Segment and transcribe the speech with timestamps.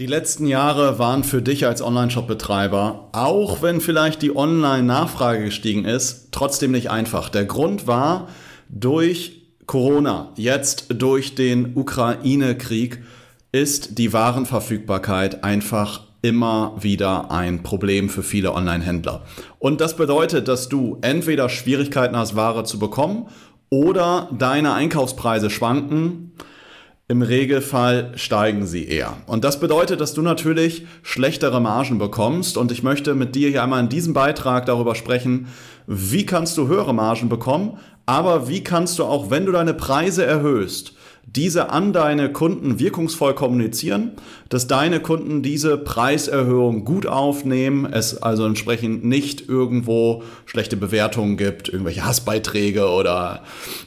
[0.00, 6.30] Die letzten Jahre waren für dich als Online-Shop-Betreiber, auch wenn vielleicht die Online-Nachfrage gestiegen ist,
[6.32, 7.28] trotzdem nicht einfach.
[7.28, 8.26] Der Grund war
[8.68, 13.04] durch Corona, jetzt durch den Ukraine-Krieg,
[13.52, 19.22] ist die Warenverfügbarkeit einfach immer wieder ein Problem für viele Online-Händler.
[19.60, 23.28] Und das bedeutet, dass du entweder Schwierigkeiten hast, Ware zu bekommen
[23.70, 26.32] oder deine Einkaufspreise schwanken.
[27.14, 29.16] Im Regelfall steigen sie eher.
[29.28, 32.56] Und das bedeutet, dass du natürlich schlechtere Margen bekommst.
[32.56, 35.46] Und ich möchte mit dir hier einmal in diesem Beitrag darüber sprechen,
[35.86, 40.26] wie kannst du höhere Margen bekommen, aber wie kannst du auch, wenn du deine Preise
[40.26, 40.94] erhöhst,
[41.26, 44.12] diese an deine Kunden wirkungsvoll kommunizieren,
[44.48, 51.68] dass deine Kunden diese Preiserhöhung gut aufnehmen, es also entsprechend nicht irgendwo schlechte Bewertungen gibt,
[51.68, 53.42] irgendwelche Hassbeiträge oder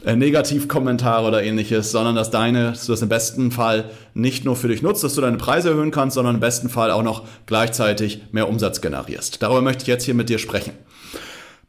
[0.06, 4.56] äh, Negativkommentare oder ähnliches, sondern dass deine, dass du das im besten Fall nicht nur
[4.56, 7.24] für dich nutzt, dass du deine Preise erhöhen kannst, sondern im besten Fall auch noch
[7.46, 9.42] gleichzeitig mehr Umsatz generierst.
[9.42, 10.74] Darüber möchte ich jetzt hier mit dir sprechen.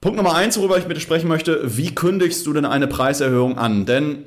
[0.01, 3.59] Punkt Nummer eins, worüber ich mit dir sprechen möchte, wie kündigst du denn eine Preiserhöhung
[3.59, 3.85] an?
[3.85, 4.25] Denn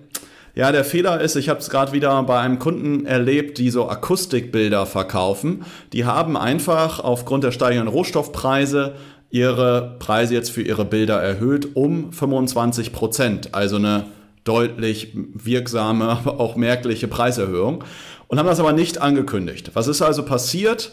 [0.54, 3.88] ja, der Fehler ist, ich habe es gerade wieder bei einem Kunden erlebt, die so
[3.90, 5.66] Akustikbilder verkaufen.
[5.94, 8.96] Die haben einfach aufgrund der steigenden Rohstoffpreise
[9.30, 13.56] ihre Preise jetzt für ihre Bilder erhöht um 25 Prozent.
[13.56, 14.08] Also eine
[14.44, 17.84] deutlich wirksame, aber auch merkliche Preiserhöhung.
[18.28, 19.72] Und haben das aber nicht angekündigt.
[19.74, 20.92] Was ist also passiert?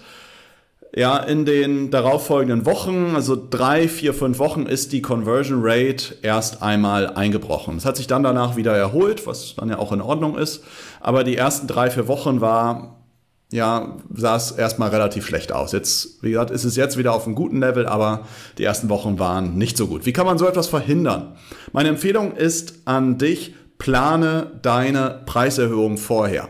[0.98, 6.60] Ja, in den darauffolgenden Wochen, also drei, vier, fünf Wochen, ist die Conversion Rate erst
[6.60, 7.76] einmal eingebrochen.
[7.76, 10.64] Es hat sich dann danach wieder erholt, was dann ja auch in Ordnung ist.
[10.98, 12.96] Aber die ersten drei, vier Wochen war,
[13.52, 15.70] ja, sah es erstmal relativ schlecht aus.
[15.70, 18.26] Jetzt, wie gesagt, ist es jetzt wieder auf einem guten Level, aber
[18.58, 20.04] die ersten Wochen waren nicht so gut.
[20.04, 21.36] Wie kann man so etwas verhindern?
[21.70, 26.48] Meine Empfehlung ist an dich, plane deine Preiserhöhung vorher.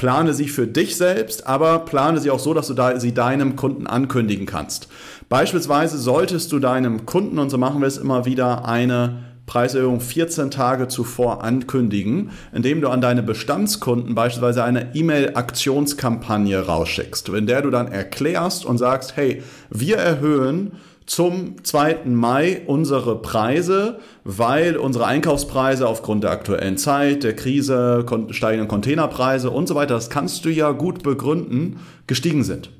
[0.00, 3.86] Plane sie für dich selbst, aber plane sie auch so, dass du sie deinem Kunden
[3.86, 4.88] ankündigen kannst.
[5.28, 10.50] Beispielsweise solltest du deinem Kunden, und so machen wir es immer wieder, eine Preiserhöhung 14
[10.50, 17.68] Tage zuvor ankündigen, indem du an deine Bestandskunden beispielsweise eine E-Mail-Aktionskampagne rausschickst, in der du
[17.68, 20.72] dann erklärst und sagst, hey, wir erhöhen
[21.06, 22.04] zum 2.
[22.04, 29.66] Mai unsere Preise, weil unsere Einkaufspreise aufgrund der aktuellen Zeit, der Krise, steigenden Containerpreise und
[29.66, 32.70] so weiter, das kannst du ja gut begründen, gestiegen sind.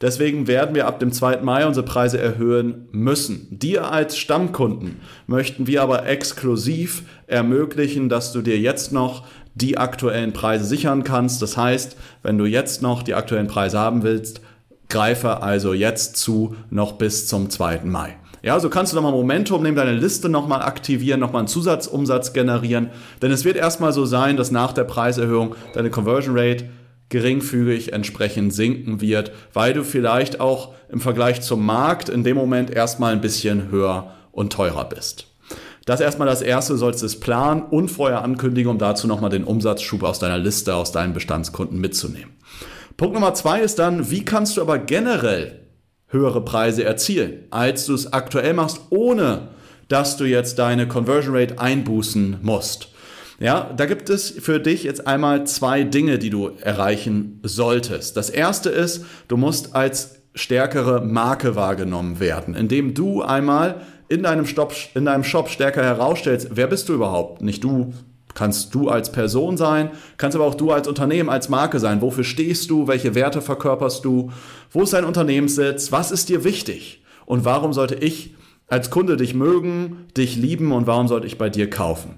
[0.00, 1.38] Deswegen werden wir ab dem 2.
[1.38, 3.46] Mai unsere Preise erhöhen müssen.
[3.50, 10.34] Dir als Stammkunden möchten wir aber exklusiv ermöglichen, dass du dir jetzt noch die aktuellen
[10.34, 11.40] Preise sichern kannst.
[11.40, 14.42] Das heißt, wenn du jetzt noch die aktuellen Preise haben willst,
[14.88, 17.80] Greife also jetzt zu, noch bis zum 2.
[17.84, 18.16] Mai.
[18.42, 22.90] Ja, so kannst du nochmal Momentum nehmen, deine Liste nochmal aktivieren, nochmal einen Zusatzumsatz generieren.
[23.20, 26.66] Denn es wird erstmal so sein, dass nach der Preiserhöhung deine Conversion Rate
[27.08, 32.70] geringfügig entsprechend sinken wird, weil du vielleicht auch im Vergleich zum Markt in dem Moment
[32.70, 35.26] erstmal ein bisschen höher und teurer bist.
[35.84, 39.44] Das erstmal das erste, du solltest es planen und vorher ankündigen, um dazu nochmal den
[39.44, 42.32] Umsatzschub aus deiner Liste, aus deinen Bestandskunden mitzunehmen.
[42.96, 45.60] Punkt Nummer zwei ist dann, wie kannst du aber generell
[46.08, 49.48] höhere Preise erzielen, als du es aktuell machst, ohne
[49.88, 52.88] dass du jetzt deine Conversion Rate einbußen musst.
[53.38, 58.16] Ja, da gibt es für dich jetzt einmal zwei Dinge, die du erreichen solltest.
[58.16, 64.46] Das erste ist, du musst als stärkere Marke wahrgenommen werden, indem du einmal in deinem,
[64.46, 67.42] Shop, in deinem Shop stärker herausstellst, wer bist du überhaupt?
[67.42, 67.92] Nicht du
[68.36, 72.02] Kannst du als Person sein, kannst aber auch du als Unternehmen, als Marke sein.
[72.02, 72.86] Wofür stehst du?
[72.86, 74.30] Welche Werte verkörperst du?
[74.70, 75.90] Wo ist dein Unternehmenssitz?
[75.90, 77.02] Was ist dir wichtig?
[77.24, 78.34] Und warum sollte ich
[78.68, 82.16] als Kunde dich mögen, dich lieben und warum sollte ich bei dir kaufen?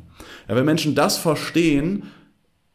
[0.49, 2.03] Ja, wenn Menschen das verstehen,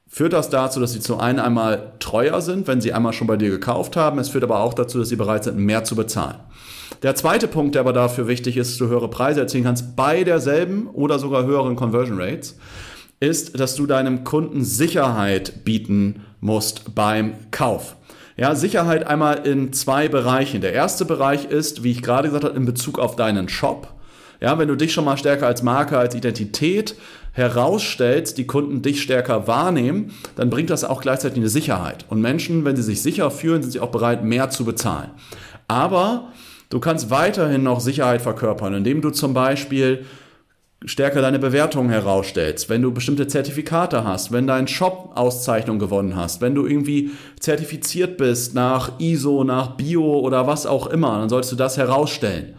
[0.07, 3.35] führt das dazu, dass sie zum einen einmal treuer sind, wenn sie einmal schon bei
[3.35, 4.19] dir gekauft haben.
[4.19, 6.37] Es führt aber auch dazu, dass sie bereit sind, mehr zu bezahlen.
[7.01, 10.23] Der zweite Punkt, der aber dafür wichtig ist, dass du höhere Preise erzielen kannst, bei
[10.23, 12.57] derselben oder sogar höheren Conversion Rates,
[13.23, 17.95] ist, dass du deinem Kunden Sicherheit bieten musst beim Kauf.
[18.35, 20.59] Ja, Sicherheit einmal in zwei Bereichen.
[20.59, 23.93] Der erste Bereich ist, wie ich gerade gesagt habe, in Bezug auf deinen Shop.
[24.41, 26.95] Ja, wenn du dich schon mal stärker als Marke, als Identität
[27.31, 32.05] herausstellst, die Kunden dich stärker wahrnehmen, dann bringt das auch gleichzeitig eine Sicherheit.
[32.09, 35.11] Und Menschen, wenn sie sich sicher fühlen, sind sie auch bereit, mehr zu bezahlen.
[35.67, 36.33] Aber
[36.73, 40.05] Du kannst weiterhin noch Sicherheit verkörpern, indem du zum Beispiel
[40.85, 46.41] stärker deine Bewertungen herausstellst, wenn du bestimmte Zertifikate hast, wenn dein Shop Auszeichnung gewonnen hast,
[46.41, 51.53] wenn du irgendwie zertifiziert bist nach ISO, nach Bio oder was auch immer, dann solltest
[51.53, 52.55] du das herausstellen.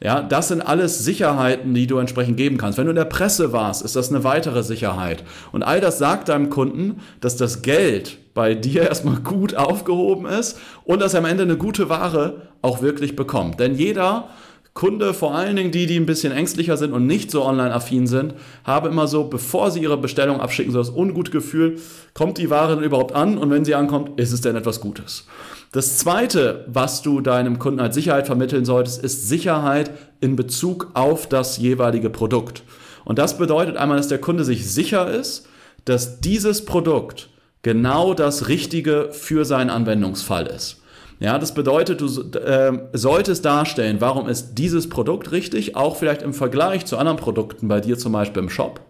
[0.00, 2.78] Ja, das sind alles Sicherheiten, die du entsprechend geben kannst.
[2.78, 5.24] Wenn du in der Presse warst, ist das eine weitere Sicherheit.
[5.52, 10.58] Und all das sagt deinem Kunden, dass das Geld bei dir erstmal gut aufgehoben ist
[10.84, 13.60] und dass er am Ende eine gute Ware auch wirklich bekommt.
[13.60, 14.28] Denn jeder
[14.74, 18.34] Kunde, vor allen Dingen die, die ein bisschen ängstlicher sind und nicht so online-affin sind,
[18.64, 21.78] haben immer so, bevor sie ihre Bestellung abschicken, so das ungute Gefühl,
[22.12, 25.26] kommt die Ware denn überhaupt an und wenn sie ankommt, ist es denn etwas Gutes.
[25.70, 31.28] Das zweite, was du deinem Kunden als Sicherheit vermitteln solltest, ist Sicherheit in Bezug auf
[31.28, 32.64] das jeweilige Produkt.
[33.04, 35.46] Und das bedeutet einmal, dass der Kunde sich sicher ist,
[35.84, 37.28] dass dieses Produkt
[37.62, 40.80] genau das Richtige für seinen Anwendungsfall ist.
[41.20, 42.06] Ja, das bedeutet, du
[42.38, 47.68] äh, solltest darstellen, warum ist dieses Produkt richtig, auch vielleicht im Vergleich zu anderen Produkten
[47.68, 48.80] bei dir zum Beispiel im Shop.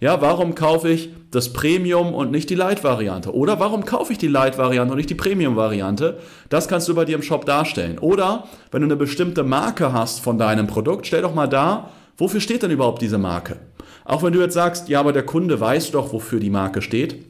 [0.00, 3.34] Ja, warum kaufe ich das Premium und nicht die Light-Variante?
[3.34, 6.18] Oder warum kaufe ich die Light-Variante und nicht die Premium-Variante?
[6.48, 7.98] Das kannst du bei dir im Shop darstellen.
[7.98, 12.40] Oder wenn du eine bestimmte Marke hast von deinem Produkt, stell doch mal dar, wofür
[12.40, 13.58] steht denn überhaupt diese Marke?
[14.06, 17.29] Auch wenn du jetzt sagst, ja, aber der Kunde weiß doch, wofür die Marke steht,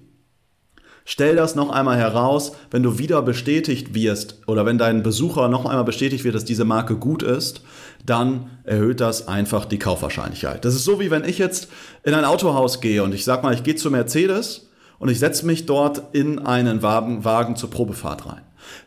[1.13, 5.65] Stell das noch einmal heraus, wenn du wieder bestätigt wirst oder wenn dein Besucher noch
[5.65, 7.63] einmal bestätigt wird, dass diese Marke gut ist,
[8.07, 10.65] dann erhöht das einfach die Kaufwahrscheinlichkeit.
[10.65, 11.67] Das ist so, wie wenn ich jetzt
[12.05, 14.69] in ein Autohaus gehe und ich sag mal, ich gehe zu Mercedes
[15.01, 18.43] und ich setze mich dort in einen Wagen, Wagen zur Probefahrt rein.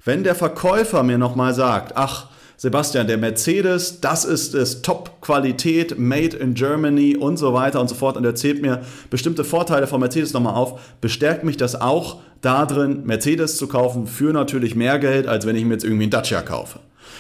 [0.06, 2.28] Wenn der Verkäufer mir nochmal sagt, ach,
[2.58, 7.96] Sebastian, der Mercedes, das ist es, Top-Qualität, made in Germany und so weiter und so
[7.96, 13.06] fort und erzählt mir bestimmte Vorteile von Mercedes nochmal auf, bestärkt mich das auch darin,
[13.06, 16.42] Mercedes zu kaufen für natürlich mehr Geld, als wenn ich mir jetzt irgendwie einen Dacia
[16.42, 16.80] kaufe.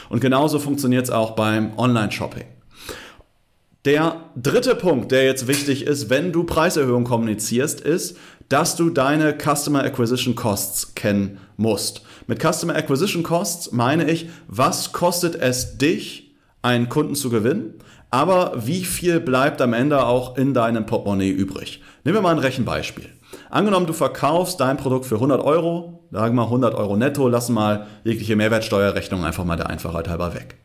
[0.09, 2.45] Und genauso funktioniert es auch beim Online-Shopping.
[3.85, 8.17] Der dritte Punkt, der jetzt wichtig ist, wenn du Preiserhöhungen kommunizierst, ist,
[8.53, 12.03] dass du deine Customer Acquisition Costs kennen musst.
[12.27, 17.73] Mit Customer Acquisition Costs meine ich, was kostet es dich, einen Kunden zu gewinnen,
[18.11, 21.81] aber wie viel bleibt am Ende auch in deinem Portemonnaie übrig.
[22.03, 23.09] Nehmen wir mal ein Rechenbeispiel.
[23.49, 27.55] Angenommen, du verkaufst dein Produkt für 100 Euro, sagen wir mal 100 Euro netto, lassen
[27.55, 30.57] mal jegliche Mehrwertsteuerrechnung einfach mal der Einfachheit halber weg.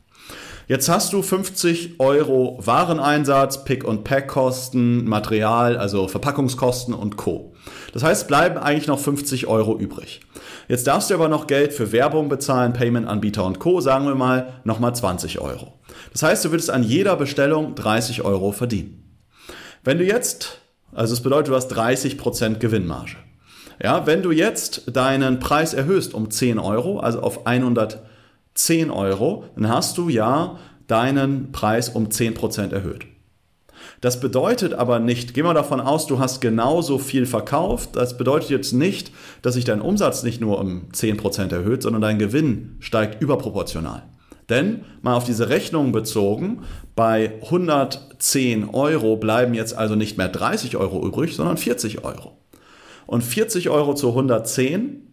[0.69, 7.55] Jetzt hast du 50 Euro Wareneinsatz, Pick- und Pack-Kosten, Material, also Verpackungskosten und Co.
[7.95, 10.21] Das heißt, bleiben eigentlich noch 50 Euro übrig.
[10.69, 13.81] Jetzt darfst du aber noch Geld für Werbung bezahlen, Payment-Anbieter und Co.
[13.81, 15.73] Sagen wir mal nochmal 20 Euro.
[16.13, 19.23] Das heißt, du würdest an jeder Bestellung 30 Euro verdienen.
[19.85, 20.61] Wenn du jetzt,
[20.93, 23.17] also es bedeutet, du hast 30% Gewinnmarge.
[23.83, 28.18] Ja, wenn du jetzt deinen Preis erhöhst um 10 Euro, also auf 110 Euro,
[28.67, 33.07] dann hast du ja deinen Preis um 10% erhöht.
[34.01, 37.91] Das bedeutet aber nicht, gehen wir davon aus, du hast genauso viel verkauft.
[37.95, 39.13] Das bedeutet jetzt nicht,
[39.43, 44.05] dass sich dein Umsatz nicht nur um 10% erhöht, sondern dein Gewinn steigt überproportional.
[44.49, 46.63] Denn mal auf diese Rechnung bezogen,
[46.97, 52.39] bei 110 Euro bleiben jetzt also nicht mehr 30 Euro übrig, sondern 40 Euro.
[53.07, 55.08] Und 40 Euro zu 110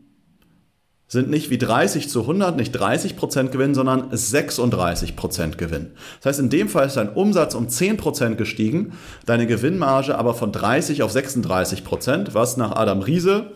[1.15, 5.93] sind nicht wie 30 zu 100, nicht 30% Gewinn, sondern 36% Gewinn.
[6.21, 8.93] Das heißt, in dem Fall ist dein Umsatz um 10% gestiegen,
[9.25, 13.47] deine Gewinnmarge aber von 30 auf 36%, was nach Adam Riese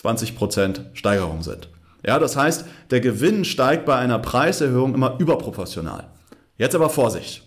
[0.00, 1.68] 20% Steigerung sind.
[2.06, 6.08] Ja, das heißt, der Gewinn steigt bei einer Preiserhöhung immer überproportional.
[6.56, 7.42] Jetzt aber Vorsicht.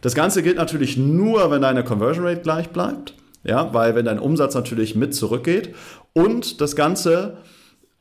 [0.00, 3.14] Das Ganze gilt natürlich nur, wenn deine Conversion Rate gleich bleibt.
[3.44, 5.74] Ja, weil wenn dein Umsatz natürlich mit zurückgeht
[6.12, 7.38] und das Ganze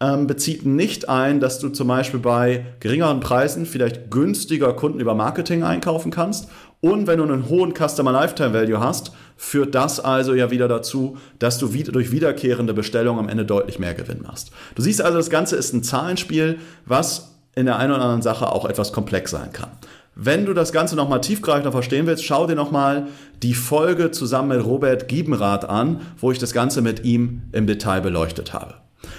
[0.01, 5.13] ähm, bezieht nicht ein, dass du zum Beispiel bei geringeren Preisen vielleicht günstiger Kunden über
[5.13, 6.49] Marketing einkaufen kannst.
[6.81, 11.17] Und wenn du einen hohen Customer Lifetime Value hast, führt das also ja wieder dazu,
[11.37, 14.49] dass du wieder durch wiederkehrende Bestellungen am Ende deutlich mehr Gewinn machst.
[14.73, 18.51] Du siehst also, das Ganze ist ein Zahlenspiel, was in der einen oder anderen Sache
[18.51, 19.69] auch etwas komplex sein kann.
[20.15, 23.07] Wenn du das Ganze nochmal tiefgreifender verstehen willst, schau dir nochmal
[23.43, 28.01] die Folge zusammen mit Robert Giebenrath an, wo ich das Ganze mit ihm im Detail
[28.01, 28.75] beleuchtet habe.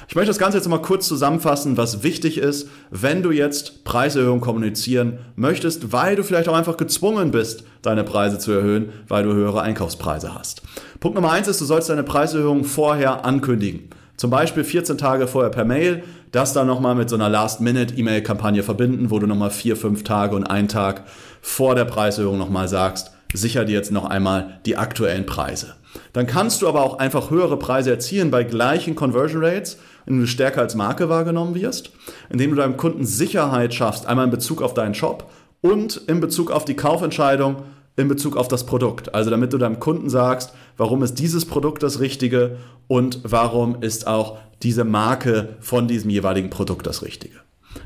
[0.08, 4.40] Ich möchte das Ganze jetzt mal kurz zusammenfassen, was wichtig ist, wenn du jetzt Preiserhöhungen
[4.40, 9.32] kommunizieren möchtest, weil du vielleicht auch einfach gezwungen bist, deine Preise zu erhöhen, weil du
[9.32, 10.62] höhere Einkaufspreise hast.
[11.00, 13.88] Punkt Nummer eins ist, du sollst deine Preiserhöhung vorher ankündigen.
[14.16, 19.10] Zum Beispiel 14 Tage vorher per Mail, das dann nochmal mit so einer Last-Minute-E-Mail-Kampagne verbinden,
[19.10, 21.04] wo du nochmal vier, fünf Tage und einen Tag
[21.40, 25.74] vor der Preiserhöhung nochmal sagst, sicher dir jetzt noch einmal die aktuellen Preise.
[26.12, 30.26] Dann kannst du aber auch einfach höhere Preise erzielen bei gleichen Conversion Rates, indem du
[30.26, 31.90] stärker als Marke wahrgenommen wirst,
[32.30, 35.30] indem du deinem Kunden Sicherheit schaffst, einmal in Bezug auf deinen Shop
[35.61, 37.62] und in Bezug auf die Kaufentscheidung
[37.96, 39.14] in Bezug auf das Produkt.
[39.14, 42.56] Also damit du deinem Kunden sagst, warum ist dieses Produkt das Richtige
[42.88, 47.37] und warum ist auch diese Marke von diesem jeweiligen Produkt das Richtige.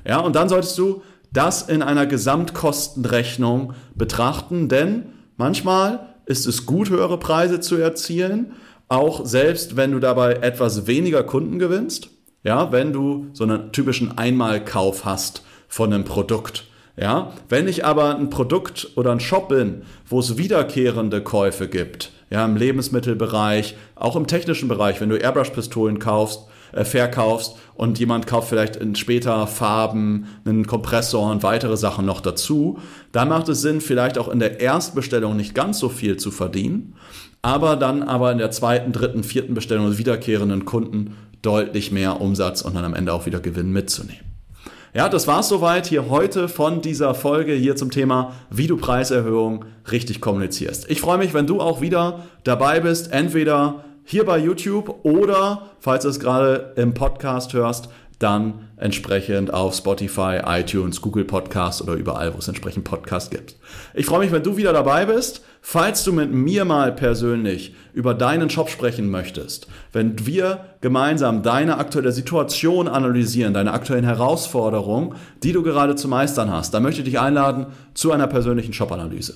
[0.07, 6.91] Ja, und dann solltest du das in einer Gesamtkostenrechnung betrachten, denn manchmal ist es gut,
[6.91, 8.53] höhere Preise zu erzielen,
[8.89, 12.11] auch selbst wenn du dabei etwas weniger Kunden gewinnst.
[12.43, 16.65] Ja, wenn du so einen typischen Einmalkauf hast von einem Produkt.
[16.97, 22.13] Ja, wenn ich aber ein Produkt oder ein Shop bin, wo es wiederkehrende Käufe gibt,
[22.31, 28.27] ja, im Lebensmittelbereich, auch im technischen Bereich, wenn du Airbrush-Pistolen kaufst, äh, verkaufst und jemand
[28.27, 32.79] kauft vielleicht in später Farben, einen Kompressor und weitere Sachen noch dazu,
[33.13, 36.95] dann macht es Sinn, vielleicht auch in der Erstbestellung nicht ganz so viel zu verdienen,
[37.43, 42.63] aber dann aber in der zweiten, dritten, vierten Bestellung des wiederkehrenden Kunden deutlich mehr Umsatz
[42.63, 44.27] und dann am Ende auch wieder Gewinn mitzunehmen.
[44.95, 49.67] Ja, das war's soweit hier heute von dieser Folge hier zum Thema, wie du Preiserhöhungen
[49.91, 50.91] richtig kommunizierst.
[50.91, 56.05] Ich freue mich, wenn du auch wieder dabei bist, entweder hier bei YouTube oder, falls
[56.05, 57.89] du es gerade im Podcast hörst,
[58.21, 63.57] dann entsprechend auf Spotify, iTunes, Google Podcast oder überall, wo es entsprechend Podcast gibt.
[63.95, 65.43] Ich freue mich, wenn du wieder dabei bist.
[65.61, 71.79] Falls du mit mir mal persönlich über deinen Shop sprechen möchtest, wenn wir gemeinsam deine
[71.79, 77.07] aktuelle Situation analysieren, deine aktuellen Herausforderungen, die du gerade zu meistern hast, dann möchte ich
[77.07, 79.35] dich einladen zu einer persönlichen Shop-Analyse.